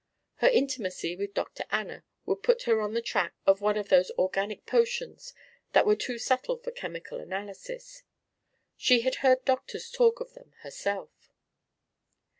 [0.37, 1.63] Her intimacy with Dr.
[1.69, 5.35] Anna would put her on the track of one of those organic potions
[5.73, 8.01] that were too subtle for chemical analysis.
[8.75, 11.35] She had heard doctors talk of them herself.